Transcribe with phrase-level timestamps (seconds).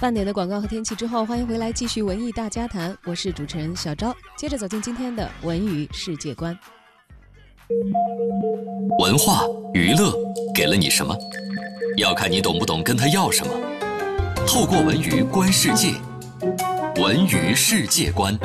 [0.00, 4.14] 半点的广告和天气之后，欢迎回来继续文艺大家谈，我是主持人小昭。
[4.36, 6.56] 接着走进今天的文娱世界观。
[9.00, 9.42] 文化
[9.74, 10.14] 娱乐
[10.54, 11.16] 给了你什么？
[11.96, 13.52] 要看你懂不懂跟他要什么。
[14.46, 15.94] 透过文娱观世界，
[17.02, 18.38] 文娱世界观。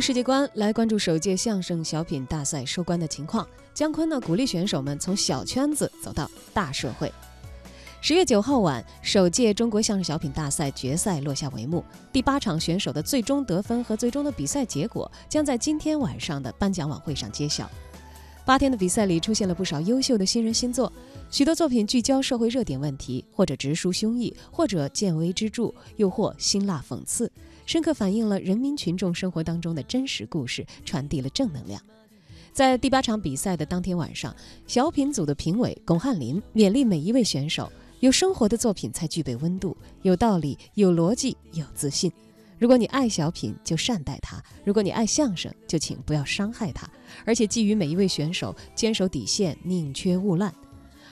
[0.00, 3.46] 世界观来关注首届相声小品大赛收官的情况。
[3.74, 7.12] 姜昆呢鼓励选手们从小圈子走到大社会。
[8.00, 17.68] 十月九号晚，首届中国相声小品大赛决赛落下帷幕，第八场选手的最终得分和最终的比赛结果将在今天晚上的颁奖晚会上揭晓。
[18.44, 20.90] 八天的比赛里出现了不少优秀的新人新作，
[21.30, 27.30] 许多作品聚焦社会热点问题，或者直抒胸臆，或者见微知著，又或辛辣讽刺。
[27.68, 31.78] 深刻反映了人民群众生活当中的真实故事，传递了正能量。
[32.50, 34.34] 在第八场比赛的当天晚上，
[34.66, 42.10] 小品组的评委巩汉林勉励每一位选手：有生活的作品才具备温度，有道理、有逻辑、有自信。
[42.58, 46.88] 如果你爱小品，就善待它；如果你爱相声，就请不要伤害它。
[47.26, 50.50] 而且寄予每一位选手坚守底线，宁缺毋滥。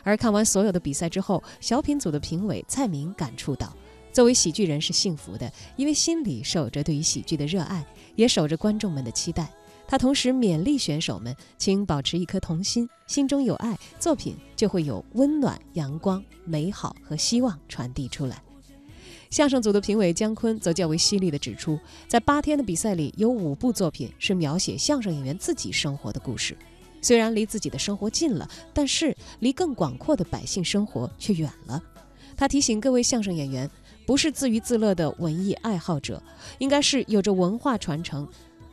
[0.03, 3.77] 而看完所有的比赛之后，小品组的评委蔡明感触到。
[4.17, 9.53] 作为喜剧人是幸福的，因为心里守着对于喜剧的热爱，也守着观众们的期待。
[9.87, 18.43] 他同时勉励选手们，请保持一颗童心，心中有爱，作品就会有温暖、阳光、美好和希望传递出来。
[19.29, 26.57] 相声组的评委姜昆则较为犀利地指出，在八天的比赛里，有五部作品是描写相声演员自己生活的故事。
[27.03, 31.83] 虽然离自己的生活近了，但是离更广阔的百姓生活却远了。
[32.35, 33.71] 他提醒各位相声演员。
[34.07, 36.23] 不是自娱自乐的文艺爱好者，
[36.59, 38.27] 应该是有着文化传承、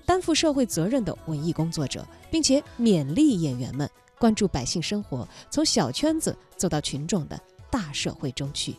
[0.06, 7.38] 担负社会责任的文艺工作者，并且勉励演员们关注百姓生活，从小圈子走到群众的
[7.72, 8.75] 大社会中去。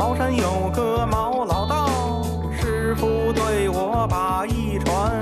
[0.00, 2.22] 茅山有个毛老道，
[2.58, 5.20] 师傅对我把一传，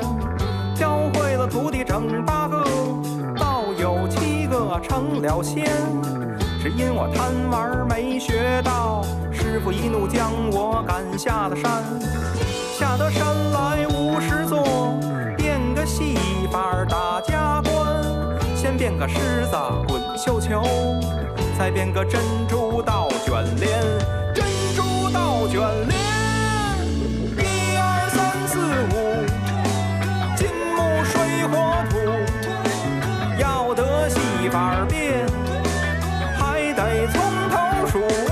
[0.72, 2.64] 教会了徒弟整八个，
[3.36, 5.64] 道有七个成了仙。
[6.62, 9.02] 只因我贪玩没学到，
[9.32, 11.82] 师傅一怒将我赶下了山。
[12.78, 14.96] 下得山来无事做，
[15.36, 16.14] 变个戏
[16.52, 18.54] 法打家官。
[18.54, 19.56] 先变个狮子
[19.88, 20.62] 滚绣球，
[21.58, 23.97] 再变个珍珠倒卷帘。
[25.58, 25.98] 卷帘，
[27.36, 27.82] 一二
[28.14, 28.54] 三四
[28.94, 28.94] 五，
[30.36, 30.46] 金
[30.76, 31.16] 木水
[31.48, 31.52] 火
[31.90, 31.98] 土，
[33.40, 35.26] 要得戏法变，
[36.38, 37.18] 还得从
[37.50, 37.56] 头
[37.88, 38.27] 数。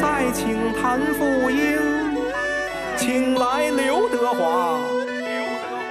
[0.00, 1.76] 再请谭富英
[2.96, 4.80] 请来刘德华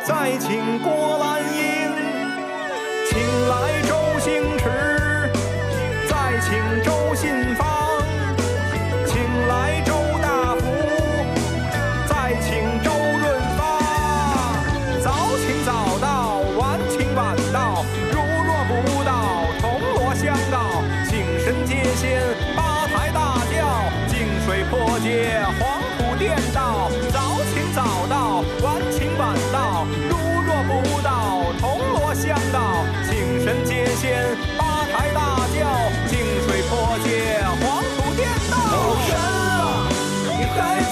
[0.03, 1.91] 再请郭兰英
[3.08, 3.20] 请
[3.50, 5.32] 来周星驰
[6.09, 8.02] 再请周信芳
[9.06, 10.66] 请来周大福
[12.08, 13.79] 再请周润发
[15.03, 22.59] 早请早到晚请晚到如若不到铜锣相告请神接仙。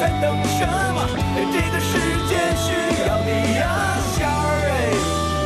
[0.08, 0.66] 在等什
[0.96, 1.04] 么？
[1.36, 2.00] 这个世
[2.30, 2.72] 界需
[3.06, 3.68] 要你呀，
[4.16, 4.96] 仙儿哎，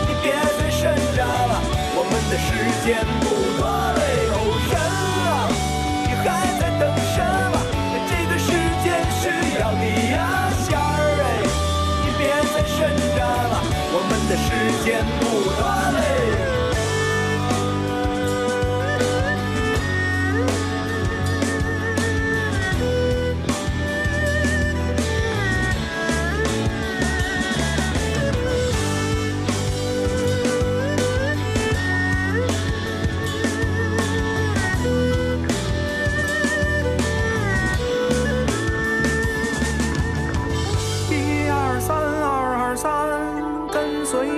[0.05, 0.83] 你别再挣
[1.17, 1.59] 扎了，
[1.97, 2.47] 我们的时
[2.85, 3.25] 间不
[3.57, 3.97] 多了。
[4.69, 5.49] 人啊，
[6.05, 6.23] 你还
[6.59, 7.17] 在等什
[7.51, 7.57] 么？
[8.07, 8.53] 这个世
[8.83, 8.85] 界
[9.17, 9.23] 需
[9.59, 10.21] 要你呀，
[10.63, 10.85] 仙儿
[11.23, 11.25] 哎，
[12.05, 12.77] 你别再挣
[13.17, 15.30] 扎了，我们的时间不。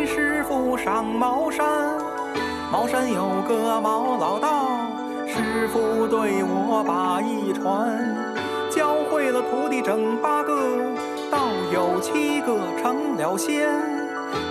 [0.06, 1.66] 师傅上茅山。
[2.72, 4.78] 茅山有个毛老道，
[5.28, 7.94] 师傅对我把一传，
[8.72, 10.54] 教会了徒弟整八个，
[11.30, 13.70] 道有七个成了仙。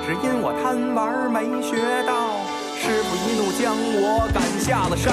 [0.07, 1.75] 只因我贪玩没学
[2.07, 2.39] 到，
[2.79, 5.13] 师傅一怒将我赶下了山。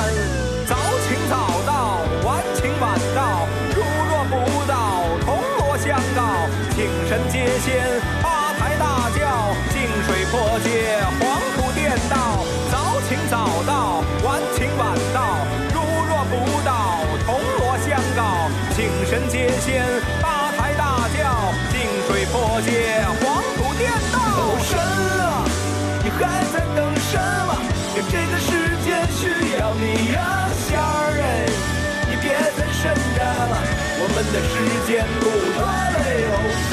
[0.69, 4.33] 早请早到，晚请晚到，如若不
[4.69, 6.45] 到，铜锣相告，
[6.77, 7.99] 请神接仙，
[22.61, 22.71] 水破街，
[23.21, 24.15] 黄土颠倒。
[24.59, 25.45] 神啊，
[26.03, 26.19] 你还
[26.51, 27.17] 在等什
[27.47, 27.49] 么？
[27.95, 28.47] 这个世
[28.83, 29.21] 界需
[29.59, 29.83] 要你
[30.13, 30.17] 呀，
[30.67, 30.83] 仙儿
[31.21, 31.23] 哎，
[32.09, 32.81] 你别再神
[33.15, 33.53] 着了，
[34.01, 34.53] 我们的时
[34.87, 35.97] 间不多了。
[36.31, 36.35] 哦，
[36.69, 36.71] 神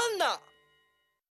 [0.00, 0.59] 周老板，你倒是喷呐！